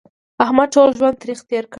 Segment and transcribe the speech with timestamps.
[0.43, 1.69] احمد ټول ژوند تریخ تېر کړ